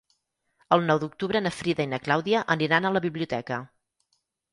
[0.77, 3.61] El nou d'octubre na Frida i na Clàudia aniran a la biblioteca.